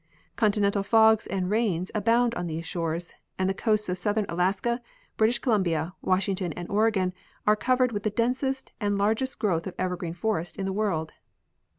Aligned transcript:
Continual 0.35 0.81
fogs 0.81 1.27
and 1.27 1.51
rains 1.51 1.91
abound 1.93 2.33
on 2.33 2.47
these 2.47 2.65
shores, 2.65 3.13
and 3.37 3.47
the 3.47 3.53
coasts 3.53 3.87
of 3.87 3.99
southern 3.99 4.25
Alaska, 4.29 4.81
British 5.15 5.37
Columbia, 5.37 5.93
Washington 6.01 6.53
and 6.53 6.67
Oregon 6.69 7.13
are 7.45 7.55
covered 7.55 7.91
with 7.91 8.01
the 8.01 8.09
densest 8.09 8.71
and 8.81 8.97
largest 8.97 9.37
growth 9.37 9.67
of 9.67 9.75
evergreen 9.77 10.15
forest 10.15 10.57
in 10.57 10.65
the 10.65 10.73
world. 10.73 11.13